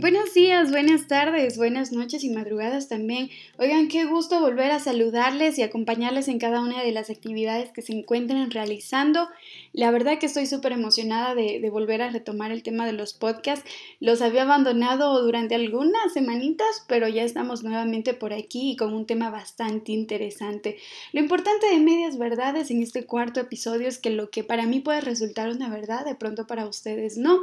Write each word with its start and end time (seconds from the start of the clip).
Buenos 0.00 0.32
días, 0.32 0.70
buenas 0.70 1.08
tardes, 1.08 1.56
buenas 1.56 1.90
noches 1.90 2.22
y 2.22 2.30
madrugadas 2.30 2.86
también. 2.86 3.30
Oigan, 3.58 3.88
qué 3.88 4.04
gusto 4.04 4.40
volver 4.40 4.70
a 4.70 4.78
saludarles 4.78 5.58
y 5.58 5.64
acompañarles 5.64 6.28
en 6.28 6.38
cada 6.38 6.60
una 6.60 6.84
de 6.84 6.92
las 6.92 7.10
actividades 7.10 7.72
que 7.72 7.82
se 7.82 7.94
encuentran 7.94 8.52
realizando. 8.52 9.28
La 9.72 9.90
verdad 9.90 10.20
que 10.20 10.26
estoy 10.26 10.46
súper 10.46 10.70
emocionada 10.70 11.34
de, 11.34 11.68
volver 11.68 12.02
a 12.02 12.10
retomar 12.10 12.52
el 12.52 12.62
tema 12.62 12.86
de 12.86 12.92
los 12.92 13.12
podcasts. 13.12 13.68
Los 13.98 14.22
había 14.22 14.42
abandonado 14.42 15.20
durante 15.20 15.56
algunas 15.56 16.12
semanitas, 16.12 16.84
pero 16.86 17.08
ya 17.08 17.24
estamos 17.24 17.64
nuevamente 17.64 18.14
por 18.14 18.32
aquí 18.32 18.70
y 18.70 18.76
con 18.76 18.94
un 18.94 19.04
tema 19.04 19.30
bastante 19.30 19.90
interesante. 19.90 20.76
Lo 21.12 21.18
importante 21.18 21.66
de 21.72 21.80
medias 21.80 22.18
verdades 22.18 22.70
en 22.70 22.84
este 22.84 23.04
cuarto 23.04 23.40
episodio 23.40 23.88
es 23.88 23.98
que 23.98 24.10
lo 24.10 24.30
que 24.30 24.44
para 24.44 24.64
mí 24.64 24.78
puede 24.78 25.00
resultar 25.00 25.50
una 25.50 25.68
verdad, 25.68 26.04
de 26.04 26.14
pronto 26.14 26.46
para 26.46 26.68
ustedes 26.68 27.18
no. 27.18 27.40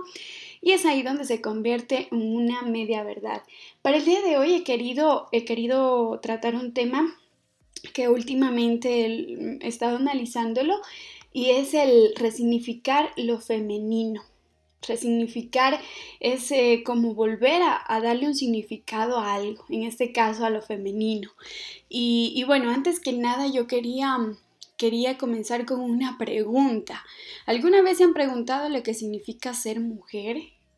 Y 0.61 0.71
es 0.71 0.85
ahí 0.85 1.03
donde 1.03 1.25
se 1.25 1.41
convierte 1.41 2.07
en 2.11 2.44
una 2.45 2.61
media 2.61 3.03
verdad. 3.03 3.41
Para 3.81 3.97
el 3.97 4.05
día 4.05 4.21
de 4.21 4.37
hoy 4.37 4.53
he 4.53 4.63
querido, 4.63 5.27
he 5.31 5.45
querido 5.45 6.19
tratar 6.21 6.55
un 6.55 6.73
tema 6.73 7.15
que 7.93 8.09
últimamente 8.09 9.05
he 9.61 9.67
estado 9.67 9.97
analizándolo 9.97 10.75
y 11.33 11.51
es 11.51 11.73
el 11.73 12.13
resignificar 12.15 13.11
lo 13.17 13.39
femenino. 13.39 14.23
Resignificar 14.87 15.81
es 16.19 16.51
eh, 16.51 16.83
como 16.85 17.15
volver 17.15 17.61
a, 17.63 17.99
darle 18.01 18.27
un 18.27 18.35
significado 18.35 19.17
a 19.17 19.33
algo, 19.33 19.65
en 19.69 19.83
este 19.83 20.11
caso 20.11 20.45
a 20.45 20.51
lo 20.51 20.61
femenino. 20.61 21.31
Y, 21.89 22.33
y 22.35 22.43
bueno, 22.43 22.69
antes 22.69 22.99
que 22.99 23.11
nada 23.11 23.47
yo 23.47 23.65
quería, 23.65 24.17
quería 24.77 25.17
comenzar 25.17 25.65
con 25.65 25.79
una 25.79 26.17
pregunta. 26.19 27.03
¿Alguna 27.47 27.81
vez 27.81 27.97
se 27.97 28.03
han 28.03 28.13
preguntado 28.13 28.69
lo 28.69 28.83
que 28.83 28.93
significa 28.93 29.55
ser 29.55 29.79
mujer? 29.79 30.37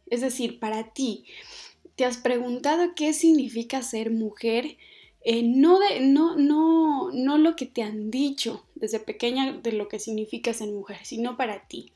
Es 0.10 0.22
decir, 0.22 0.60
para 0.60 0.94
ti, 0.94 1.26
¿te 1.98 2.06
has 2.06 2.18
preguntado 2.18 2.94
qué 2.96 3.12
significa 3.12 3.82
ser 3.82 4.12
mujer? 4.12 4.78
Eh, 5.22 5.44
no, 5.44 5.80
de, 5.80 6.00
no, 6.00 6.38
no, 6.38 7.10
no 7.12 7.38
lo 7.38 7.56
que 7.56 7.66
te 7.66 7.82
han 7.82 8.12
dicho 8.12 8.64
desde 8.76 9.00
pequeña 9.00 9.52
de 9.52 9.74
lo 9.74 9.90
que 9.90 10.00
significa 10.00 10.54
ser 10.54 10.70
mujer, 10.70 11.00
sino 11.04 11.36
para 11.36 11.68
ti. 11.68 11.92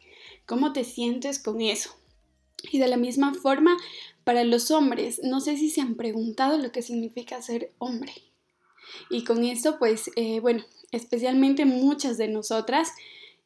¿Cómo 0.45 0.73
te 0.73 0.83
sientes 0.83 1.39
con 1.39 1.61
eso? 1.61 1.95
Y 2.71 2.79
de 2.79 2.87
la 2.87 2.97
misma 2.97 3.33
forma, 3.35 3.77
para 4.23 4.43
los 4.43 4.71
hombres, 4.71 5.21
no 5.23 5.39
sé 5.39 5.55
si 5.55 5.69
se 5.69 5.81
han 5.81 5.95
preguntado 5.95 6.57
lo 6.57 6.71
que 6.71 6.81
significa 6.81 7.41
ser 7.41 7.71
hombre. 7.77 8.13
Y 9.09 9.23
con 9.23 9.45
eso, 9.45 9.77
pues, 9.77 10.09
eh, 10.15 10.39
bueno, 10.39 10.63
especialmente 10.91 11.65
muchas 11.65 12.17
de 12.17 12.27
nosotras 12.27 12.91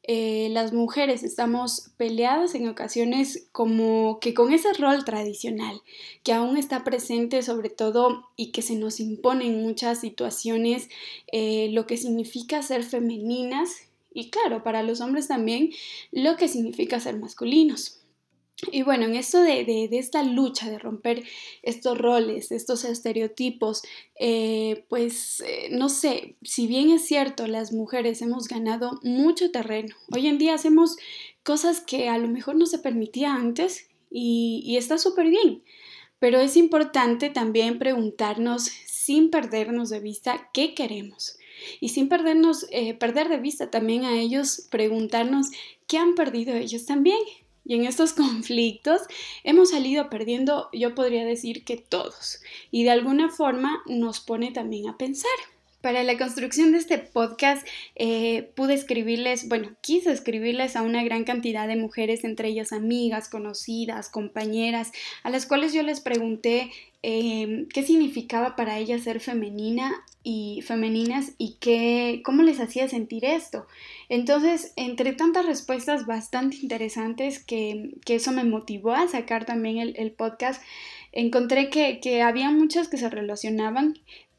eh, 0.07 0.49
las 0.51 0.71
mujeres 0.71 1.23
estamos 1.23 1.89
peleadas 1.97 2.53
en 2.53 2.67
ocasiones 2.67 3.47
como 3.51 4.19
que 4.19 4.35
con 4.35 4.53
ese 4.53 4.71
rol 4.73 5.03
tradicional 5.03 5.81
que 6.23 6.31
aún 6.31 6.57
está 6.57 6.83
presente 6.83 7.41
sobre 7.41 7.69
todo 7.69 8.29
y 8.35 8.51
que 8.51 8.61
se 8.61 8.75
nos 8.75 8.99
impone 8.99 9.47
en 9.47 9.63
muchas 9.63 10.01
situaciones 10.01 10.89
eh, 11.31 11.69
lo 11.71 11.87
que 11.87 11.97
significa 11.97 12.61
ser 12.61 12.83
femeninas 12.83 13.89
y 14.13 14.29
claro, 14.29 14.63
para 14.63 14.83
los 14.83 15.01
hombres 15.01 15.27
también 15.27 15.71
lo 16.11 16.37
que 16.37 16.47
significa 16.47 16.99
ser 16.99 17.19
masculinos. 17.19 18.04
Y 18.71 18.83
bueno, 18.83 19.05
en 19.05 19.15
esto 19.15 19.41
de, 19.41 19.89
esta 19.91 20.23
lucha 20.23 20.69
de 20.69 20.79
romper 20.79 21.23
estos 21.61 21.97
roles, 21.97 22.51
estos 22.51 22.85
estereotipos, 22.85 23.83
eh, 24.17 24.85
pues 24.87 25.41
eh, 25.45 25.67
no 25.71 25.89
sé, 25.89 26.37
si 26.41 26.65
bien 26.65 26.89
es 26.89 27.05
cierto, 27.05 27.47
las 27.47 27.73
mujeres 27.73 28.21
hemos 28.21 28.47
ganado 28.47 28.99
mucho 29.03 29.51
terreno. 29.51 29.93
Hoy 30.13 30.27
en 30.27 30.37
día 30.37 30.53
hacemos 30.53 30.95
cosas 31.43 31.81
que 31.81 32.07
a 32.07 32.17
lo 32.17 32.29
mejor 32.29 32.55
no 32.55 32.65
se 32.65 32.79
permitía 32.79 33.35
antes 33.35 33.89
y, 34.09 34.75
está 34.77 34.97
súper 34.97 35.27
bien. 35.27 35.61
Pero 36.19 36.39
es 36.39 36.55
importante 36.55 37.29
también 37.29 37.77
preguntarnos 37.77 38.71
sin 38.85 39.31
perdernos 39.31 39.89
de 39.89 39.99
vista 39.99 40.49
qué 40.53 40.73
queremos. 40.73 41.37
Y 41.81 41.89
sin 41.89 42.07
perdernos, 42.07 42.67
eh, 42.71 42.93
perder 42.93 43.27
de 43.27 43.37
vista 43.37 43.69
también 43.69 44.05
a 44.05 44.17
ellos, 44.17 44.67
preguntarnos 44.71 45.47
qué 45.87 45.97
han 45.97 46.15
perdido 46.15 46.55
ellos 46.55 46.85
también 46.85 47.19
y 47.65 47.75
en 47.75 47.85
estos 47.85 48.13
conflictos 48.13 49.01
hemos 49.43 49.71
salido 49.71 50.09
perdiendo, 50.09 50.69
yo 50.71 50.95
podría 50.95 51.25
decir 51.25 51.65
que 51.65 51.77
todos. 51.77 52.41
Y 52.71 52.83
de 52.83 52.91
alguna 52.91 53.29
forma 53.29 53.81
nos 53.87 54.19
pone 54.19 54.51
también 54.51 54.87
a 54.87 54.97
pensar. 54.97 55.31
Para 55.85 56.01
la 56.01 56.17
construcción 56.17 56.71
de 56.71 56.79
este 56.79 56.97
podcast 56.97 57.63
eh, 57.93 58.49
pude 58.55 58.73
escribirles, 58.73 59.47
bueno, 59.47 59.69
quise 59.81 60.11
escribirles 60.11 60.75
a 60.75 60.81
una 60.81 61.03
gran 61.03 61.25
cantidad 61.25 61.67
de 61.67 61.75
mujeres, 61.75 62.23
entre 62.23 62.47
ellas 62.47 62.73
amigas, 62.73 63.29
conocidas, 63.29 64.09
compañeras, 64.09 64.91
a 65.21 65.29
las 65.29 65.45
cuales 65.45 65.73
yo 65.73 65.83
les 65.83 66.01
pregunté 66.01 66.71
em, 67.03 67.67
qué 67.67 67.83
significaba 67.83 68.55
para 68.55 68.79
ellas 68.79 69.03
ser 69.03 69.19
femenina 69.19 69.93
y 70.23 70.63
femeninas 70.63 71.33
y 71.37 71.57
qué, 71.59 72.23
cómo 72.25 72.41
les 72.41 72.59
hacía 72.59 72.87
sentir 72.87 73.23
esto. 73.23 73.67
Entonces, 74.09 74.73
entre 74.77 75.13
tantas 75.13 75.45
respuestas 75.45 76.07
bastante 76.07 76.57
interesantes 76.63 77.37
que, 77.37 77.91
eso 78.07 78.31
me 78.31 78.43
motivó 78.43 78.93
a 78.93 79.07
sacar 79.07 79.45
también 79.45 79.93
el, 79.95 80.11
podcast, 80.13 80.63
encontré 81.11 81.69
que, 81.69 81.99
que 81.99 82.23
había 82.23 82.49
muchas 82.49 82.87
que 82.87 82.97
se 82.97 83.07
relacionaban 83.07 83.93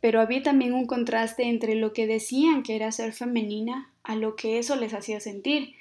pero 0.07 0.21
había 0.21 0.41
también 0.41 0.73
un 0.73 0.87
contraste 0.87 1.49
entre 1.49 1.75
lo 1.75 1.93
que 1.93 2.07
decían 2.07 2.63
que 2.63 2.77
era 2.77 2.93
ser 2.93 3.13
femenina 3.13 3.91
a 4.05 4.15
lo 4.15 4.37
que 4.37 4.61
eso 4.61 4.77
les 4.77 4.95
hacía 4.95 5.19
sentir. 5.19 5.75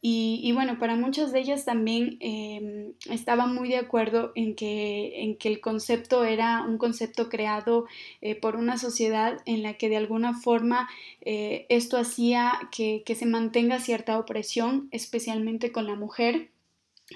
Y, 0.00 0.50
bueno, 0.52 0.80
para 0.80 0.96
muchas 0.96 1.30
de 1.30 1.38
ellas 1.38 1.64
también 1.64 2.16
eh, 2.18 2.90
estaba 3.08 3.46
muy 3.46 3.68
de 3.68 3.76
acuerdo 3.76 4.32
en 4.34 4.56
que, 4.56 5.22
en 5.22 5.36
que 5.36 5.46
el 5.46 5.60
concepto 5.60 6.24
era 6.24 6.62
un 6.62 6.76
concepto 6.76 7.28
creado 7.28 7.86
eh, 8.20 8.34
por 8.34 8.56
una 8.56 8.78
sociedad 8.78 9.38
en 9.46 9.62
la 9.62 9.74
que 9.74 9.88
de 9.88 9.96
alguna 9.96 10.34
forma 10.34 10.88
eh, 11.20 11.66
esto 11.68 11.98
hacía 11.98 12.68
que, 12.72 13.04
que 13.06 13.14
se 13.14 13.26
mantenga 13.26 13.78
cierta 13.78 14.18
opresión, 14.18 14.88
especialmente 14.90 15.70
con 15.70 15.86
la 15.86 15.94
mujer 15.94 16.48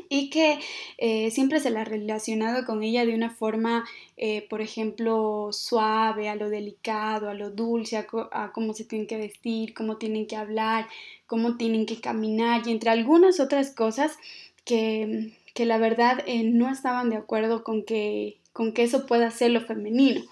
y 0.09 0.31
que 0.31 0.59
eh, 0.99 1.31
siempre 1.31 1.61
se 1.61 1.71
la 1.71 1.83
ha 1.83 1.85
relacionado 1.85 2.65
con 2.65 2.83
ella 2.83 3.07
de 3.07 3.15
una 3.15 3.31
forma, 3.31 3.85
eh, 4.17 4.47
por 4.49 4.61
ejemplo, 4.61 5.51
suave, 5.53 6.29
a 6.29 6.37
lo 6.37 6.51
delicado, 6.51 7.29
a 7.29 7.35
lo 7.35 7.51
dulce, 7.51 7.97
a, 7.97 8.53
cómo 8.53 8.75
se 8.75 8.85
tienen 8.85 9.07
que 9.07 9.17
vestir, 9.17 9.75
cómo 9.75 9.97
tienen 9.97 10.27
que 10.27 10.37
hablar, 10.37 10.87
cómo 11.27 11.57
tienen 11.57 11.87
que 11.87 12.01
caminar 12.01 12.63
y 12.67 12.73
entre 12.73 12.91
algunas 12.91 13.41
otras 13.41 13.71
cosas 13.71 14.19
que, 14.65 15.33
que 15.55 15.67
la 15.67 15.79
verdad 15.79 16.23
eh, 16.27 16.43
no 16.45 16.71
estaban 16.71 17.11
de 17.11 17.17
acuerdo 17.17 17.65
con 17.65 17.83
que, 17.83 18.39
con 18.53 18.73
que 18.73 18.83
eso 18.83 19.07
pueda 19.07 19.31
ser 19.31 19.51
lo 19.51 19.61
femenino, 19.61 20.23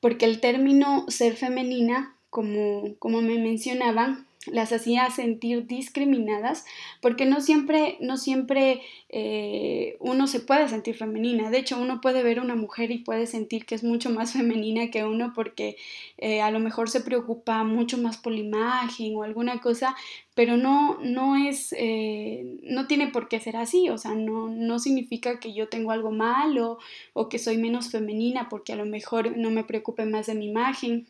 porque 0.00 0.24
el 0.24 0.40
término 0.40 1.04
ser 1.08 1.36
femenina, 1.36 2.16
como, 2.30 2.94
como 2.98 3.20
me 3.20 3.38
mencionaban, 3.38 4.26
las 4.46 4.72
hacía 4.72 5.08
sentir 5.10 5.66
discriminadas 5.66 6.64
porque 7.00 7.26
no 7.26 7.40
siempre, 7.40 7.96
no 8.00 8.16
siempre 8.16 8.82
eh, 9.08 9.96
uno 10.00 10.26
se 10.26 10.40
puede 10.40 10.68
sentir 10.68 10.96
femenina. 10.96 11.50
De 11.50 11.58
hecho, 11.58 11.80
uno 11.80 12.00
puede 12.00 12.24
ver 12.24 12.40
una 12.40 12.56
mujer 12.56 12.90
y 12.90 12.98
puede 12.98 13.26
sentir 13.26 13.66
que 13.66 13.76
es 13.76 13.84
mucho 13.84 14.10
más 14.10 14.32
femenina 14.32 14.90
que 14.90 15.04
uno 15.04 15.32
porque 15.34 15.76
eh, 16.18 16.40
a 16.40 16.50
lo 16.50 16.58
mejor 16.58 16.90
se 16.90 17.02
preocupa 17.02 17.62
mucho 17.62 17.98
más 17.98 18.16
por 18.16 18.32
la 18.32 18.40
imagen 18.40 19.14
o 19.16 19.22
alguna 19.22 19.60
cosa, 19.60 19.94
pero 20.34 20.56
no, 20.56 20.98
no 21.00 21.36
es, 21.36 21.72
eh, 21.78 22.58
no 22.64 22.86
tiene 22.86 23.08
por 23.08 23.28
qué 23.28 23.38
ser 23.38 23.56
así. 23.56 23.90
O 23.90 23.98
sea, 23.98 24.14
no, 24.14 24.48
no 24.48 24.80
significa 24.80 25.38
que 25.38 25.54
yo 25.54 25.68
tengo 25.68 25.92
algo 25.92 26.10
malo 26.10 26.78
o 27.12 27.28
que 27.28 27.38
soy 27.38 27.58
menos 27.58 27.90
femenina 27.92 28.48
porque 28.48 28.72
a 28.72 28.76
lo 28.76 28.86
mejor 28.86 29.36
no 29.36 29.50
me 29.50 29.62
preocupe 29.62 30.04
más 30.04 30.26
de 30.26 30.34
mi 30.34 30.46
imagen 30.46 31.06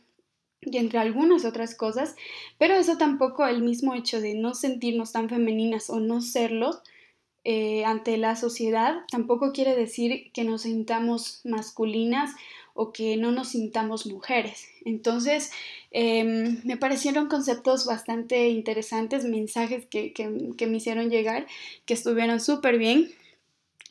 y 0.63 0.79
entre 0.79 0.99
algunas 0.99 1.45
otras 1.45 1.75
cosas, 1.75 2.15
pero 2.59 2.75
eso 2.75 2.97
tampoco 2.97 3.47
el 3.47 3.63
mismo 3.63 3.95
hecho 3.95 4.21
de 4.21 4.35
no 4.35 4.55
sentirnos 4.55 5.13
tan 5.13 5.29
femeninas 5.29 5.91
o 5.91 6.01
no 6.01 6.21
serlo 6.21 6.83
eh, 7.45 7.85
ante 7.85 8.17
la 8.19 8.37
sociedad 8.37 9.01
tampoco 9.11 9.51
quiere 9.53 9.75
decir 9.75 10.31
que 10.33 10.45
nos 10.45 10.63
sintamos 10.63 11.41
masculinas 11.45 12.31
o 12.75 12.93
que 12.93 13.17
no 13.17 13.33
nos 13.33 13.49
sintamos 13.49 14.07
mujeres. 14.07 14.69
Entonces, 14.85 15.51
em, 15.91 16.61
me 16.65 16.77
parecieron 16.77 17.29
conceptos 17.29 17.85
bastante 17.87 18.49
interesantes, 18.49 19.25
mensajes 19.25 19.87
que, 19.87 20.13
que, 20.13 20.67
me 20.67 20.77
hicieron 20.77 21.11
llegar, 21.11 21.47
que 21.85 21.95
estuvieron 21.95 22.41
súper 22.41 22.79
bien. 22.79 23.11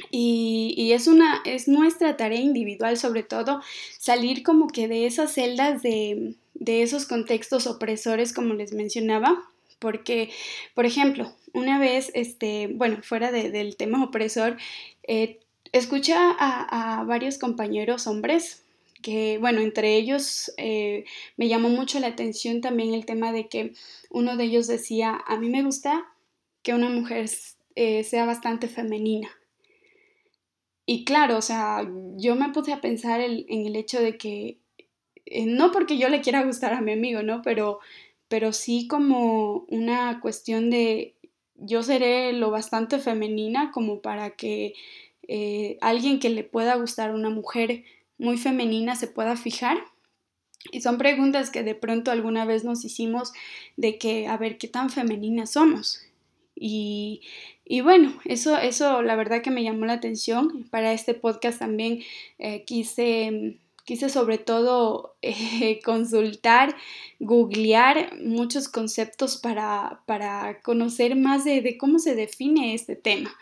Y, 0.09 0.73
y, 0.77 0.93
es, 0.93 1.07
una, 1.07 1.41
es 1.45 1.67
nuestra 1.67 2.17
tarea 2.17 2.39
individual, 2.39 2.97
sobre 2.97 3.23
todo, 3.23 3.61
salir 3.99 4.43
como 4.43 4.67
que 4.67 4.87
de 4.87 5.05
esas 5.05 5.33
celdas 5.33 5.83
de, 5.83 6.35
de 6.61 6.83
esos 6.83 7.07
contextos 7.07 7.65
opresores, 7.65 8.33
como 8.33 8.53
les 8.53 8.71
mencionaba, 8.71 9.49
Porque, 9.79 10.29
por 10.75 10.85
ejemplo, 10.85 11.33
una 11.53 11.79
vez, 11.79 12.11
este, 12.13 12.67
bueno, 12.67 13.01
fuera 13.01 13.31
del 13.31 13.75
tema 13.77 14.03
opresor, 14.03 14.57
eh, 15.01 15.39
escuché 15.71 16.13
a, 16.15 17.03
varios 17.07 17.39
compañeros 17.39 18.05
hombres 18.05 18.61
que, 19.01 19.39
bueno, 19.39 19.59
entre 19.61 19.95
ellos 19.95 20.53
eh, 20.57 21.05
me 21.35 21.47
llamó 21.47 21.69
mucho 21.69 21.99
la 21.99 22.07
atención 22.07 22.61
también 22.61 22.93
el 22.93 23.07
tema 23.07 23.31
de 23.31 23.47
que 23.47 23.73
uno 24.11 24.37
de 24.37 24.43
ellos 24.43 24.67
decía, 24.67 25.19
a 25.25 25.37
mí 25.37 25.49
me 25.49 25.63
gusta 25.63 26.05
que 26.61 26.75
una 26.75 26.89
mujer 26.89 27.27
eh, 27.75 28.03
sea 28.03 28.25
bastante 28.25 28.67
femenina. 28.67 29.31
Y 30.85 31.05
claro, 31.05 31.37
o 31.37 31.41
sea, 31.41 31.89
yo 32.17 32.35
me 32.35 32.49
puse 32.49 32.71
a 32.71 32.81
pensar 32.81 33.19
en 33.19 33.65
el 33.65 33.75
hecho 33.75 33.99
de 33.99 34.15
que, 34.17 34.60
eh, 35.31 35.45
no 35.45 35.71
porque 35.71 35.97
yo 35.97 36.09
le 36.09 36.21
quiera 36.21 36.43
gustar 36.43 36.73
a 36.73 36.81
mi 36.81 36.91
amigo, 36.91 37.23
¿no? 37.23 37.41
Pero, 37.41 37.79
pero 38.27 38.53
sí 38.53 38.87
como 38.87 39.65
una 39.69 40.19
cuestión 40.19 40.69
de 40.69 41.15
yo 41.55 41.83
seré 41.83 42.33
lo 42.33 42.51
bastante 42.51 42.99
femenina 42.99 43.71
como 43.71 44.01
para 44.01 44.31
que 44.31 44.73
eh, 45.27 45.77
alguien 45.81 46.19
que 46.19 46.29
le 46.29 46.43
pueda 46.43 46.75
gustar 46.75 47.13
una 47.13 47.29
mujer 47.29 47.83
muy 48.17 48.37
femenina 48.37 48.95
se 48.95 49.07
pueda 49.07 49.37
fijar. 49.37 49.77
Y 50.71 50.81
son 50.81 50.97
preguntas 50.97 51.49
que 51.49 51.63
de 51.63 51.75
pronto 51.75 52.11
alguna 52.11 52.45
vez 52.45 52.63
nos 52.63 52.83
hicimos 52.85 53.31
de 53.77 53.97
que, 53.97 54.27
a 54.27 54.37
ver, 54.37 54.57
¿qué 54.57 54.67
tan 54.67 54.89
femeninas 54.89 55.51
somos? 55.51 56.05
Y, 56.55 57.21
bueno, 57.81 58.13
eso, 58.25 58.57
eso 58.57 59.01
la 59.01 59.15
verdad 59.15 59.41
que 59.41 59.49
me 59.49 59.63
llamó 59.63 59.85
la 59.85 59.93
atención. 59.93 60.67
Para 60.69 60.93
este 60.93 61.15
podcast 61.15 61.59
también 61.59 62.03
eh, 62.37 62.63
quise, 62.65 63.57
quise 63.91 64.07
sobre 64.07 64.37
todo 64.37 65.17
eh, 65.21 65.81
consultar, 65.83 66.77
googlear 67.19 68.17
muchos 68.21 68.69
conceptos 68.69 69.35
para, 69.35 70.01
para 70.05 70.61
conocer 70.61 71.17
más 71.17 71.43
de, 71.43 71.77
cómo 71.77 71.99
se 71.99 72.15
define 72.15 72.73
este 72.73 72.95
tema. 72.95 73.35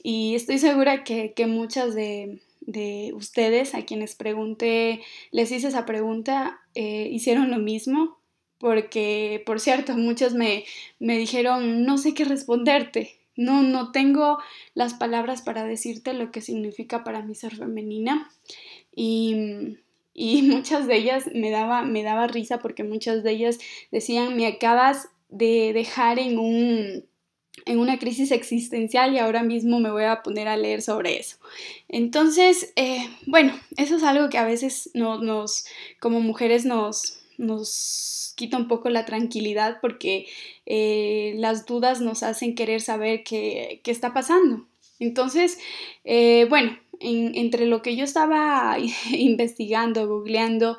Y 0.00 0.36
estoy 0.36 0.58
segura 0.58 1.02
que, 1.02 1.32
que 1.32 1.48
muchas 1.48 1.96
de, 1.96 2.40
de, 2.60 3.10
ustedes 3.12 3.74
a 3.74 3.84
quienes 3.84 4.14
pregunté, 4.14 5.00
les 5.32 5.50
hice 5.50 5.66
esa 5.66 5.84
pregunta, 5.84 6.60
eh, 6.76 7.08
hicieron 7.10 7.50
lo 7.50 7.58
mismo, 7.58 8.20
porque, 8.58 9.42
por 9.46 9.58
cierto, 9.58 9.96
muchos 9.96 10.32
me, 10.32 10.64
me 11.00 11.18
dijeron, 11.18 11.84
no 11.84 11.98
sé 11.98 12.14
qué 12.14 12.24
responderte, 12.24 13.16
no, 13.34 13.64
no 13.64 13.90
tengo 13.90 14.38
las 14.74 14.94
palabras 14.94 15.42
para 15.42 15.64
decirte 15.64 16.12
lo 16.14 16.30
que 16.30 16.40
significa 16.40 17.02
para 17.02 17.22
mí 17.22 17.34
ser 17.34 17.56
femenina. 17.56 18.30
Y, 18.94 19.78
y 20.18 20.42
muchas 20.42 20.86
de 20.86 20.96
ellas 20.96 21.30
me 21.32 21.50
daba, 21.50 21.82
me 21.82 22.02
daba 22.02 22.26
risa 22.26 22.58
porque 22.58 22.84
muchas 22.84 23.22
de 23.22 23.30
ellas 23.30 23.58
decían, 23.92 24.36
me 24.36 24.46
acabas 24.46 25.08
de 25.28 25.72
dejar 25.72 26.18
en 26.18 26.38
un 26.38 27.04
en 27.66 27.80
una 27.80 27.98
crisis 27.98 28.30
existencial 28.30 29.12
y 29.12 29.18
ahora 29.18 29.42
mismo 29.42 29.80
me 29.80 29.90
voy 29.90 30.04
a 30.04 30.22
poner 30.22 30.48
a 30.48 30.56
leer 30.56 30.80
sobre 30.80 31.18
eso. 31.18 31.36
Entonces, 31.88 32.72
eh, 32.76 33.08
bueno, 33.26 33.52
eso 33.76 33.96
es 33.96 34.04
algo 34.04 34.28
que 34.30 34.38
a 34.38 34.44
veces 34.44 34.90
nos, 34.94 35.66
como 36.00 36.20
mujeres 36.20 36.64
nos, 36.64 37.18
nos 37.36 38.32
quita 38.36 38.56
un 38.56 38.68
poco 38.68 38.88
la 38.90 39.04
tranquilidad 39.04 39.78
porque 39.82 40.26
eh, 40.66 41.34
las 41.36 41.66
dudas 41.66 42.00
nos 42.00 42.22
hacen 42.22 42.54
querer 42.54 42.80
saber 42.80 43.22
qué, 43.24 43.80
está 43.84 44.14
pasando. 44.14 44.66
Entonces, 45.00 45.58
eh, 46.04 46.46
bueno, 46.48 46.78
entre 47.00 47.66
lo 47.66 47.82
que 47.82 47.96
yo 47.96 48.04
estaba 48.04 48.76
investigando, 49.12 50.08
googleando, 50.08 50.78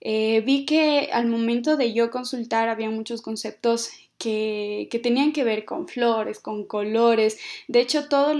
vi 0.00 0.66
que 0.66 1.08
al 1.12 1.26
momento 1.26 1.76
de 1.76 1.94
yo 1.94 2.10
consultar 2.10 2.68
había 2.68 2.90
muchos 2.90 3.22
conceptos 3.22 3.90
que, 4.18 5.00
tenían 5.02 5.32
que 5.32 5.44
ver 5.44 5.64
con 5.64 5.88
flores, 5.88 6.40
con 6.40 6.64
colores. 6.64 7.38
De 7.68 7.80
hecho, 7.80 8.08
todas 8.08 8.36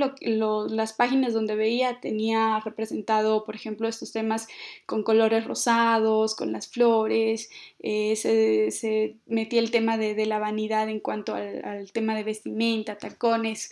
las 0.71 0.93
páginas 0.93 1.35
donde 1.35 1.56
veía 1.56 2.00
tenía 2.00 2.61
representado, 2.65 3.44
por 3.44 3.55
ejemplo, 3.55 3.88
estos 3.88 4.12
temas 4.12 4.49
con 4.87 5.03
colores 5.03 5.44
rosados, 5.44 6.35
con 6.35 6.53
las 6.53 6.69
flores. 6.69 7.50
Eh, 7.81 8.17
se, 8.17 9.17
metía 9.26 9.61
el 9.61 9.71
tema 9.71 9.99
de, 9.99 10.26
la 10.26 10.38
vanidad 10.38 10.88
en 10.88 11.00
cuanto 11.00 11.35
al, 11.35 11.91
tema 11.93 12.15
de 12.15 12.25
vestimenta, 12.25 12.97
tacones. 12.97 13.71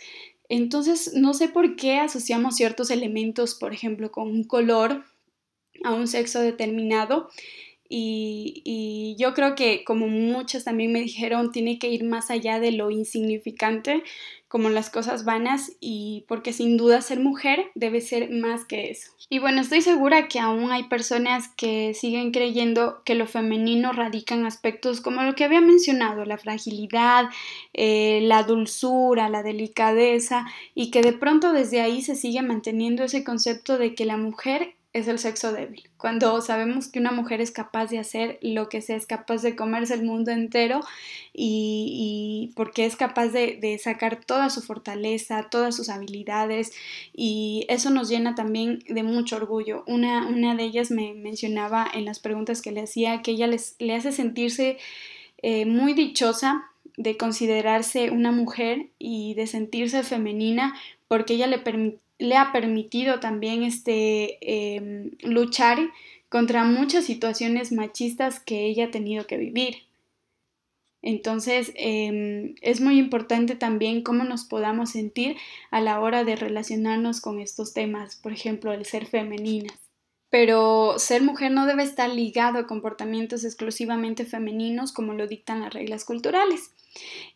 Entonces, 0.55 1.13
no 1.15 1.33
sé 1.33 1.47
por 1.49 1.75
qué 1.75 1.97
asociamos 1.97 2.57
ciertos 2.57 2.91
elementos, 2.91 3.55
por 3.55 3.73
ejemplo, 3.73 4.11
con 4.11 4.29
un 4.29 4.43
color 4.43 5.03
a 5.83 5.93
un 5.93 6.07
sexo 6.07 6.41
determinado 6.41 7.29
y, 7.89 9.15
yo 9.17 9.33
creo 9.33 9.55
que 9.55 9.83
como 9.83 10.07
muchas 10.07 10.63
también 10.63 10.91
me 10.91 11.01
dijeron, 11.01 11.51
tiene 11.51 11.77
que 11.77 11.89
ir 11.89 12.03
más 12.03 12.31
allá 12.31 12.59
de 12.59 12.71
lo 12.71 12.89
insignificante, 12.89 14.03
como 14.47 14.69
las 14.69 14.89
cosas 14.89 15.25
vanas, 15.25 15.71
y 15.79 16.25
porque 16.27 16.53
sin 16.53 16.77
duda 16.77 17.01
ser 17.01 17.19
mujer 17.19 17.71
debe 17.75 18.01
ser 18.01 18.29
más 18.31 18.65
que 18.65 18.89
eso. 18.91 19.11
Y 19.29 19.39
bueno, 19.39 19.61
estoy 19.61 19.81
segura 19.81 20.27
que 20.27 20.39
aún 20.39 20.71
hay 20.71 20.83
personas 20.83 21.47
que 21.57 21.93
siguen 21.93 22.31
creyendo 22.31 23.01
que 23.03 23.15
lo 23.15 23.25
femenino 23.25 23.93
radica 23.93 24.35
en 24.35 24.45
aspectos 24.45 25.01
como 25.01 25.23
lo 25.23 25.33
que 25.33 25.43
había 25.43 25.61
mencionado, 25.61 26.25
la 26.25 26.37
fragilidad, 26.37 27.25
eh, 27.73 28.19
la 28.23 28.43
dulzura, 28.43 29.29
la 29.29 29.43
delicadeza, 29.43 30.45
y 30.75 30.91
que 30.91 31.01
de 31.01 31.13
pronto 31.13 31.51
desde 31.51 31.81
ahí 31.81 32.01
se 32.01 32.15
sigue 32.15 32.41
manteniendo 32.41 33.03
ese 33.03 33.23
concepto 33.23 33.77
de 33.77 33.95
que 33.95 34.05
la 34.05 34.17
mujer 34.17 34.75
es 34.93 35.07
el 35.07 35.17
sexo 35.17 35.51
débil. 35.51 35.89
Cuando 35.97 36.39
sabemos 36.41 36.87
que 36.87 36.99
una 36.99 37.11
mujer 37.11 37.41
es 37.41 37.49
capaz 37.51 37.87
de 37.87 37.97
hacer 37.97 38.37
lo 38.41 38.69
que 38.69 38.81
sea, 38.81 38.95
es 38.95 39.07
capaz 39.07 39.41
de 39.41 39.55
comerse 39.55 39.95
el 39.95 40.03
mundo 40.03 40.31
entero 40.31 40.81
y, 41.33 42.53
porque 42.55 42.85
es 42.85 42.95
capaz 42.95 43.29
de, 43.29 43.79
sacar 43.83 44.23
toda 44.23 44.51
su 44.51 44.61
fortaleza, 44.61 45.47
todas 45.49 45.75
sus 45.75 45.89
habilidades 45.89 46.73
y 47.11 47.65
eso 47.69 47.89
nos 47.89 48.07
llena 48.07 48.35
también 48.35 48.79
de 48.87 49.01
mucho 49.01 49.37
orgullo. 49.37 49.83
Una, 49.87 50.27
una 50.27 50.55
de 50.55 50.63
ellas 50.63 50.91
me 50.91 51.15
mencionaba 51.15 51.87
en 51.91 52.05
las 52.05 52.19
preguntas 52.19 52.61
que 52.61 52.71
le 52.71 52.81
hacía 52.81 53.23
que 53.23 53.31
ella 53.31 53.47
les, 53.47 53.75
le 53.79 53.95
hace 53.95 54.11
sentirse 54.11 54.77
eh, 55.41 55.65
muy 55.65 55.93
dichosa 55.93 56.69
de 56.97 57.17
considerarse 57.17 58.11
una 58.11 58.31
mujer 58.31 58.91
y 58.99 59.33
de 59.33 59.47
sentirse 59.47 60.03
femenina 60.03 60.75
porque 61.07 61.33
ella 61.33 61.47
le, 61.47 61.57
permite 61.57 62.03
le 62.19 62.35
ha 62.37 62.51
permitido 62.51 63.19
también 63.19 63.63
este, 63.63 64.37
em, 64.41 65.11
luchar 65.21 65.79
contra 66.29 66.63
muchas 66.63 67.05
situaciones 67.05 67.71
machistas 67.71 68.39
que 68.39 68.65
ella 68.65 68.85
ha 68.85 68.91
tenido 68.91 69.27
que 69.27 69.37
vivir. 69.37 69.83
Entonces, 71.03 71.73
em, 71.75 72.55
es 72.61 72.79
muy 72.79 72.97
importante 72.97 73.55
también 73.55 74.03
cómo 74.03 74.23
nos 74.23 74.45
podamos 74.45 74.91
sentir 74.91 75.35
a 75.69 75.81
la 75.81 75.99
hora 75.99 76.23
de 76.23 76.37
relacionarnos 76.37 77.19
con 77.19 77.41
estos 77.41 77.73
temas, 77.73 78.15
por 78.15 78.31
ejemplo, 78.31 78.71
el 78.71 78.85
ser 78.85 79.05
femeninas. 79.05 79.82
Pero 80.33 80.95
ser 80.97 81.21
mujer 81.21 81.51
no 81.51 81.67
debe 81.67 81.83
estar 81.83 82.09
ligado 82.09 82.57
a 82.57 82.65
comportamientos 82.65 83.43
exclusivamente 83.43 84.25
femeninos 84.25 84.91
como 84.91 85.13
lo 85.13 85.27
dictan 85.27 85.61
las 85.61 85.71
reglas 85.71 86.05
culturales. 86.05 86.71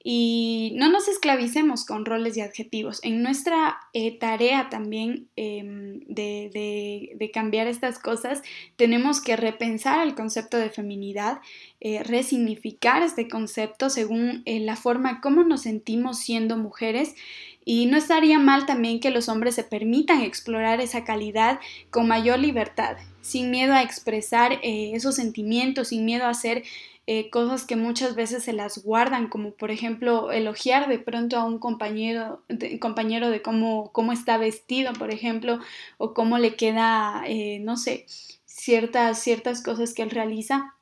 Y 0.03 0.73
no 0.77 0.89
nos 0.89 1.07
esclavicemos 1.07 1.85
con 1.85 2.05
roles 2.05 2.35
y 2.37 2.41
adjetivos. 2.41 2.99
En 3.03 3.21
nuestra 3.21 3.77
eh, 3.93 4.17
tarea 4.17 4.69
también 4.71 5.27
em, 5.35 5.99
de, 6.07 7.29
cambiar 7.31 7.67
estas 7.67 7.99
cosas, 7.99 8.41
tenemos 8.77 9.21
que 9.21 9.35
repensar 9.35 10.01
el 10.01 10.15
concepto 10.15 10.57
de 10.57 10.71
feminidad, 10.71 11.39
eh, 11.79 12.01
resignificar 12.01 13.03
este 13.03 13.27
concepto 13.27 13.91
según 13.91 14.41
eh, 14.45 14.59
la 14.59 14.75
forma 14.75 15.21
como 15.21 15.43
nos 15.43 15.61
sentimos 15.61 16.17
siendo 16.17 16.57
mujeres. 16.57 17.13
Y 17.69 17.85
no 17.87 17.97
estaría 17.97 18.39
mal 18.39 18.65
también 18.65 19.01
que 19.01 19.09
los 19.09 19.27
hombres 19.27 19.55
se 19.55 19.65
permitan 19.65 20.21
explorar 20.21 20.79
esa 20.79 21.03
calidad 21.03 21.59
con 21.89 22.07
mayor 22.07 22.39
libertad, 22.39 22.95
sin 23.19 23.51
miedo 23.51 23.73
a 23.73 23.83
expresar 23.83 24.57
esos 24.63 25.15
sentimientos, 25.15 25.89
sin 25.89 26.05
miedo 26.05 26.27
a 26.27 26.33
ser 26.33 26.63
eh, 27.07 27.29
cosas 27.29 27.65
que 27.65 27.75
muchas 27.75 28.15
veces 28.15 28.45
se 28.45 28.53
las 28.53 28.81
guardan, 28.85 29.27
como 29.27 29.51
por 29.51 29.69
ejemplo 29.69 30.31
elogiar 30.31 30.87
de 30.87 30.97
pronto 30.97 31.35
a 31.35 31.43
un 31.43 31.59
compañero 31.59 32.41
de, 32.47 32.79
compañero 32.79 33.29
de 33.29 33.41
cómo, 33.41 33.91
cómo 33.91 34.13
está 34.13 34.37
vestido, 34.37 34.93
por 34.93 35.11
ejemplo, 35.11 35.59
o 35.97 36.13
cómo 36.13 36.37
le 36.37 36.55
queda, 36.55 37.23
eh, 37.27 37.59
no 37.59 37.75
sé, 37.75 38.05
ciertas, 38.45 39.19
ciertas 39.19 39.61
cosas 39.61 39.93
que 39.93 40.03
él 40.03 40.11
realiza 40.11 40.76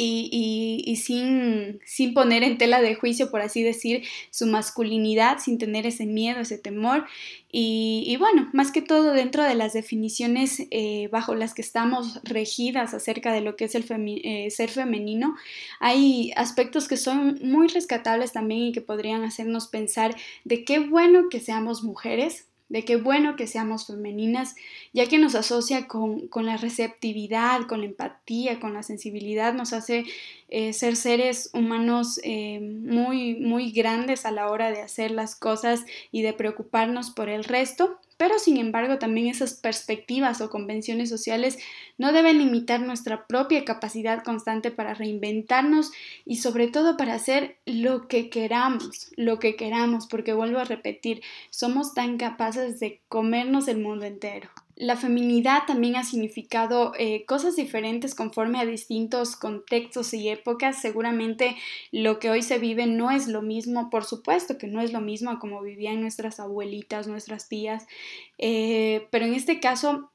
y, 0.00 0.96
sin, 0.96 1.80
poner 2.14 2.44
en 2.44 2.56
tela 2.56 2.80
de 2.80 2.94
juicio, 2.94 3.30
por 3.30 3.40
así 3.40 3.62
decir, 3.64 4.04
su 4.30 4.46
masculinidad, 4.46 5.38
sin 5.40 5.58
tener 5.58 5.86
ese 5.86 6.06
miedo, 6.06 6.40
ese 6.40 6.56
temor. 6.56 7.04
Y, 7.50 8.16
bueno, 8.18 8.48
más 8.52 8.70
que 8.70 8.80
todo 8.80 9.12
dentro 9.12 9.42
de 9.42 9.56
las 9.56 9.72
definiciones 9.72 10.62
eh, 10.70 11.08
bajo 11.10 11.34
las 11.34 11.52
que 11.52 11.62
estamos 11.62 12.20
regidas 12.22 12.94
acerca 12.94 13.32
de 13.32 13.40
lo 13.40 13.56
que 13.56 13.64
es 13.64 13.74
el 13.74 13.84
eh, 13.90 14.50
ser 14.50 14.70
femenino, 14.70 15.34
hay 15.80 16.30
aspectos 16.36 16.86
que 16.86 16.96
son 16.96 17.38
muy 17.42 17.66
rescatables 17.66 18.32
también 18.32 18.62
y 18.62 18.72
que 18.72 18.80
podrían 18.80 19.24
hacernos 19.24 19.66
pensar 19.66 20.14
de 20.44 20.64
qué 20.64 20.78
bueno 20.78 21.28
que 21.28 21.40
seamos 21.40 21.82
mujeres, 21.82 22.47
de 22.68 22.84
qué 22.84 22.96
bueno 22.96 23.36
que 23.36 23.46
seamos 23.46 23.86
femeninas, 23.86 24.54
ya 24.92 25.06
que 25.06 25.18
nos 25.18 25.34
asocia 25.34 25.86
con, 25.86 26.28
la 26.34 26.56
receptividad, 26.56 27.62
con 27.66 27.80
la 27.80 27.86
empatía, 27.86 28.60
con 28.60 28.74
la 28.74 28.82
sensibilidad, 28.82 29.54
nos 29.54 29.72
hace 29.72 30.04
eh, 30.48 30.72
ser 30.72 30.96
seres 30.96 31.50
humanos 31.54 32.20
eh, 32.24 32.60
muy, 32.60 33.36
muy 33.36 33.72
grandes 33.72 34.26
a 34.26 34.30
la 34.30 34.50
hora 34.50 34.70
de 34.70 34.82
hacer 34.82 35.10
las 35.10 35.34
cosas 35.34 35.84
y 36.12 36.22
de 36.22 36.32
preocuparnos 36.32 37.10
por 37.10 37.28
el 37.28 37.44
resto. 37.44 37.98
Pero 38.18 38.38
sin 38.38 38.58
embargo 38.58 38.98
también 38.98 39.28
esas 39.28 39.54
perspectivas 39.54 40.42
o 40.42 40.50
convenciones 40.50 41.08
sociales 41.08 41.56
no 41.96 42.12
deben 42.12 42.38
limitar 42.38 42.80
nuestra 42.80 43.26
propia 43.26 43.64
capacidad 43.64 44.22
constante 44.22 44.70
para 44.70 44.92
reinventarnos 44.92 45.92
y 46.26 46.36
sobre 46.36 46.68
todo 46.68 46.98
para 46.98 47.14
hacer 47.14 47.56
lo 47.64 48.08
que 48.08 48.28
queramos, 48.28 49.10
lo 49.16 49.38
que 49.38 49.56
queramos, 49.56 50.08
porque 50.08 50.34
vuelvo 50.34 50.58
a 50.58 50.64
repetir, 50.64 51.22
somos 51.48 51.94
tan 51.94 52.18
capaces 52.18 52.80
de 52.80 53.00
comernos 53.08 53.68
el 53.68 53.78
mundo 53.78 54.04
entero. 54.04 54.50
La 54.80 54.96
feminidad 54.96 55.64
también 55.66 55.96
ha 55.96 56.04
significado 56.04 56.92
eh, 56.96 57.24
cosas 57.24 57.56
diferentes 57.56 58.14
conforme 58.14 58.60
a 58.60 58.64
distintos 58.64 59.34
contextos 59.34 60.14
y 60.14 60.28
épocas. 60.28 60.80
Seguramente 60.80 61.56
lo 61.90 62.20
que 62.20 62.30
hoy 62.30 62.42
se 62.42 62.60
vive 62.60 62.86
no 62.86 63.10
es 63.10 63.26
lo 63.26 63.42
mismo, 63.42 63.90
por 63.90 64.04
supuesto 64.04 64.56
que 64.56 64.68
no 64.68 64.80
es 64.80 64.92
lo 64.92 65.00
mismo 65.00 65.36
como 65.40 65.62
vivían 65.62 66.00
nuestras 66.00 66.38
abuelitas, 66.38 67.08
nuestras 67.08 67.48
tías, 67.48 67.88
eh, 68.38 69.08
pero 69.10 69.24
en 69.24 69.34
este 69.34 69.58
caso 69.58 70.12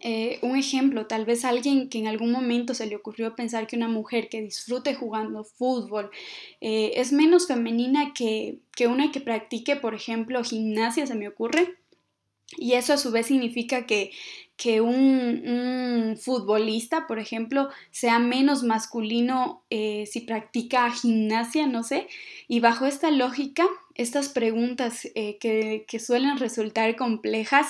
eh, 0.00 0.40
un 0.42 0.56
ejemplo, 0.56 1.06
tal 1.06 1.24
vez 1.24 1.44
alguien 1.44 1.88
que 1.88 1.98
en 1.98 2.08
algún 2.08 2.32
momento 2.32 2.74
se 2.74 2.86
le 2.86 2.96
ocurrió 2.96 3.36
pensar 3.36 3.68
que 3.68 3.76
una 3.76 3.86
mujer 3.86 4.28
que 4.28 4.42
disfrute 4.42 4.96
jugando 4.96 5.44
fútbol 5.44 6.10
es 6.60 7.12
menos 7.12 7.46
femenina 7.46 8.12
que, 8.14 8.58
que, 8.74 8.88
una 8.88 9.12
que 9.12 9.20
practique, 9.20 9.76
por 9.76 9.94
ejemplo, 9.94 10.42
gimnasia, 10.42 11.06
se 11.06 11.14
me 11.14 11.28
ocurre. 11.28 11.76
Y 12.56 12.74
eso 12.74 12.92
a 12.92 12.98
su 12.98 13.10
vez 13.10 13.26
significa 13.26 13.86
que, 13.86 14.12
que 14.56 14.80
un, 14.80 16.16
futbolista, 16.20 17.06
por 17.06 17.18
ejemplo, 17.18 17.68
sea 17.90 18.18
menos 18.18 18.62
masculino 18.62 19.62
eh, 19.70 20.06
si 20.06 20.20
practica 20.20 20.90
gimnasia, 20.90 21.66
no 21.66 21.82
sé. 21.82 22.08
Y 22.48 22.60
bajo 22.60 22.86
esta 22.86 23.10
lógica, 23.10 23.66
estas 23.94 24.28
preguntas 24.28 25.08
eh, 25.14 25.36
que, 25.38 25.84
que, 25.88 25.98
suelen 25.98 26.38
resultar 26.38 26.96
complejas 26.96 27.68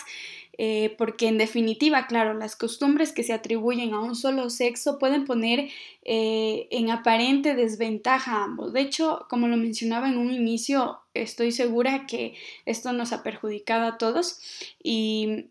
eh, 0.59 0.95
porque 0.97 1.29
en 1.29 1.37
definitiva, 1.37 2.07
claro, 2.07 2.33
las 2.33 2.57
costumbres 2.57 3.13
que 3.13 3.23
se 3.23 3.35
atribuyen 3.35 3.93
a 3.93 4.01
un 4.01 4.17
solo 4.17 4.49
sexo 4.49 4.99
pueden 4.99 5.27
poner 5.27 5.69
eh, 6.03 6.67
en 6.71 6.91
aparente 6.91 7.55
desventaja 7.55 8.33
a 8.33 8.45
ambos. 8.45 8.73
De 8.73 8.81
hecho, 8.81 9.27
como 9.29 9.49
lo 9.49 9.59
mencionaba 9.59 10.09
en 10.09 10.17
un 10.17 10.33
inicio, 10.33 11.01
estoy 11.13 11.53
segura 11.53 12.07
que 12.07 12.35
esto 12.65 12.93
nos 12.93 13.13
ha 13.13 13.23
perjudicado 13.23 13.87
a 13.87 13.99
todos 13.99 14.41
y, 14.83 15.51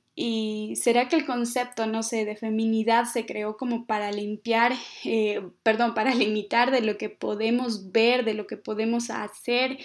será 0.75 1.09
que 1.09 1.17
el 1.17 1.25
concepto, 1.25 1.85
no 1.87 2.01
sé, 2.01 2.23
de 2.23 2.37
feminidad 2.37 3.03
se 3.03 3.25
creó 3.25 3.57
como 3.57 3.85
para 3.85 4.11
limpiar, 4.13 4.73
eh, 5.03 5.41
perdón, 5.61 5.93
para 5.93 6.15
limitar 6.15 6.71
de 6.71 6.81
lo 6.81 6.97
que 6.97 7.09
podemos 7.09 7.91
ver, 7.91 8.23
de 8.23 8.33
lo 8.33 8.47
que 8.47 8.57
podemos 8.57 9.09
hacer, 9.09 9.77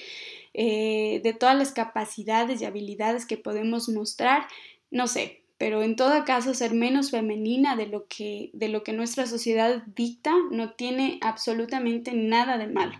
de 0.52 1.36
todas 1.38 1.56
las 1.56 1.72
capacidades 1.72 2.60
y 2.60 2.64
habilidades 2.64 3.24
que 3.24 3.36
podemos 3.36 3.88
mostrar 3.88 4.46
no 4.90 5.06
sé, 5.06 5.44
pero 5.58 5.82
en 5.82 5.94
todo 5.96 6.24
caso 6.24 6.54
ser 6.54 6.72
menos 6.72 7.10
femenina 7.10 7.76
de 7.76 7.86
lo 7.86 8.06
que, 8.06 8.50
de 8.54 8.68
lo 8.68 8.82
que 8.82 8.92
nuestra 8.92 9.26
sociedad 9.26 9.82
dicta 9.86 10.32
no 10.50 10.72
tiene 10.72 11.18
absolutamente 11.22 12.12
nada 12.14 12.56
de 12.56 12.66
malo. 12.66 12.98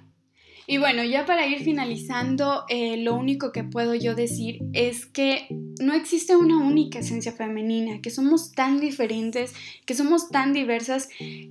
Y 0.71 0.79
bueno, 0.79 1.03
ya 1.03 1.27
para 1.27 1.49
ir 1.49 1.65
finalizando, 1.65 2.65
eh, 2.69 2.97
lo 2.97 3.17
único 3.17 3.51
que 3.51 3.65
puedo 3.65 3.93
yo 3.97 4.15
decir 4.15 4.61
es 4.73 5.05
que 5.05 5.49
no 5.81 5.95
existe 5.95 6.37
una 6.37 6.59
única 6.59 7.01
esencia 7.01 7.33
femenina, 7.33 8.01
que 8.01 8.11
somos 8.11 8.53
tan 8.53 8.79
diferentes, 8.79 9.53
que 9.85 9.95
somos 9.95 10.31
tan 10.31 10.53
diversas, 10.53 11.09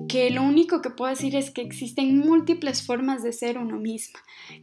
que 0.08 0.30
lo 0.30 0.42
único 0.44 0.82
que 0.82 0.92
puedo 0.92 1.10
decir 1.10 1.36
es 1.36 1.52
que 1.52 1.62
existen 1.62 2.18
múltiples 2.18 2.82
formas 2.82 3.22
de 3.22 3.34
ser 3.34 3.58
uno 3.58 3.78
misma, 3.78 4.22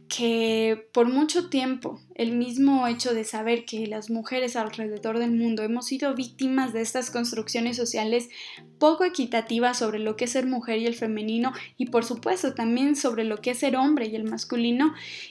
que 0.09 0.87
por 0.91 1.07
mucho 1.07 1.49
tiempo 1.49 2.01
el 2.15 2.31
mismo 2.31 2.87
hecho 2.87 3.13
de 3.13 3.25
saber 3.25 3.63
que 3.63 3.85
las 3.85 4.09
mujeres 4.09 4.55
alrededor 4.55 5.19
del 5.19 5.33
mundo 5.33 5.61
hemos 5.61 5.85
sido 5.85 6.15
víctimas 6.15 6.73
de 6.73 6.81
estas 6.81 7.11
construcciones 7.11 7.77
sociales 7.77 8.29
poco 8.79 9.03
equitativas 9.03 9.77
sobre 9.77 9.99
lo 9.99 10.15
que 10.15 10.25
es 10.25 10.31
ser 10.31 10.47
mujer 10.47 10.79
y 10.79 10.87
el 10.87 10.95
femenino 10.95 11.53
y 11.77 11.87
por 11.87 12.05
supuesto 12.05 12.55
también 12.55 12.95
sobre 12.95 13.23
lo 13.23 13.37
que 13.37 13.51
es 13.51 13.59
ser 13.59 13.75
hombre 13.75 14.07
y 14.07 14.15
el 14.15 14.23
masculino 14.23 14.46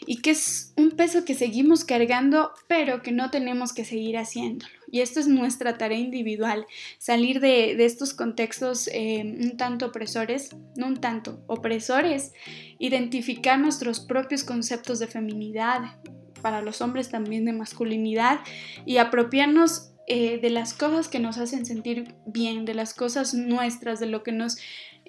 y 0.07 0.21
que 0.23 0.31
es 0.31 0.73
un 0.77 0.91
peso 0.93 1.25
que 1.25 1.35
seguimos 1.35 1.85
cargando 1.85 2.53
pero 2.69 3.03
que 3.03 3.13
no 3.13 3.31
tenemos 3.31 3.73
que 3.73 3.85
seguir 3.85 4.19
haciéndolo. 4.19 4.73
Y 4.91 5.01
esto 5.01 5.19
es 5.19 5.27
nuestra 5.27 5.79
tarea 5.79 5.99
individual, 5.99 6.67
salir 6.99 7.41
de, 7.41 7.85
estos 7.85 8.15
contextos 8.15 8.89
eh, 8.93 9.23
un 9.25 9.57
tanto 9.57 9.87
opresores, 9.87 10.55
no 10.77 10.87
un 10.87 10.99
tanto, 10.99 11.43
opresores, 11.49 12.33
identificar 12.79 13.59
nuestros 13.59 14.01
propios 14.01 14.45
conceptos 14.45 14.99
de 14.99 15.07
feminidad, 15.09 15.97
para 16.43 16.63
los 16.63 16.81
hombres 16.81 17.09
también 17.09 17.45
de 17.45 17.53
masculinidad 17.53 18.39
y 18.85 18.99
apropiarnos 18.99 19.91
eh, 20.07 20.39
de 20.39 20.51
las 20.51 20.75
cosas 20.75 21.09
que 21.09 21.19
nos 21.19 21.39
hacen 21.39 21.67
sentir 21.67 22.15
bien, 22.25 22.65
de 22.65 22.75
las 22.75 22.95
cosas 22.95 23.35
nuestras, 23.35 23.99
de 23.99 24.07
lo 24.07 24.23
que 24.23 24.31
nos 24.31 24.59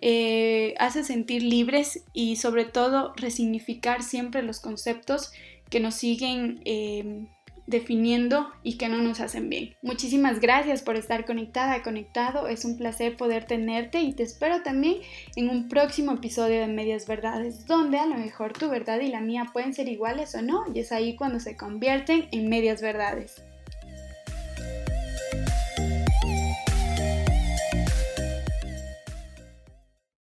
eh, 0.01 0.75
hace 0.79 1.03
sentir 1.03 1.43
libres 1.43 2.03
y 2.13 2.35
sobre 2.35 2.65
todo 2.65 3.13
resignificar 3.15 4.03
siempre 4.03 4.43
los 4.43 4.59
conceptos 4.59 5.31
que 5.69 5.79
nos 5.79 5.95
siguen 5.95 6.61
eh, 6.65 7.25
definiendo 7.67 8.49
y 8.63 8.77
que 8.77 8.87
no 8.87 8.97
nos 8.99 9.19
hacen 9.19 9.49
bien. 9.49 9.75
Muchísimas 9.81 10.39
gracias 10.39 10.81
por 10.81 10.95
estar 10.95 11.25
conectada, 11.25 11.83
conectado. 11.83 12.47
Es 12.47 12.63
un 12.65 12.77
placer 12.77 13.17
poder 13.17 13.45
tenerte 13.45 13.99
y 13.99 14.13
te 14.13 14.23
espero 14.23 14.63
también 14.63 14.97
en 15.35 15.49
un 15.49 15.67
próximo 15.67 16.13
episodio 16.13 16.61
de 16.61 16.67
Medias 16.67 17.07
Verdades, 17.07 17.67
donde 17.67 17.99
a 17.99 18.05
lo 18.05 18.15
mejor 18.15 18.53
tu 18.53 18.69
verdad 18.69 19.01
y 19.01 19.09
la 19.09 19.19
mía 19.19 19.47
pueden 19.51 19.73
ser 19.73 19.89
iguales 19.89 20.33
o 20.35 20.41
no, 20.41 20.63
y 20.73 20.79
es 20.79 20.91
ahí 20.93 21.15
cuando 21.15 21.39
se 21.39 21.57
convierten 21.57 22.27
en 22.31 22.49
medias 22.49 22.81
verdades. 22.81 23.43